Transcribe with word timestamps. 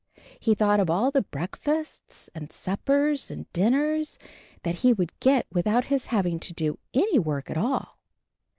He 0.39 0.55
thought 0.55 0.79
of 0.79 0.89
all 0.89 1.11
the 1.11 1.21
breakfasts 1.21 2.27
and 2.33 2.51
suppers 2.51 3.29
and 3.29 3.45
din 3.53 3.73
ners 3.73 4.17
that 4.63 4.77
he 4.77 4.93
would 4.93 5.11
get 5.19 5.45
without 5.53 5.85
his 5.93 6.07
having 6.07 6.39
to 6.39 6.53
do 6.55 6.79
any 6.95 7.19
work 7.19 7.51
at 7.51 7.55
all. 7.59 7.99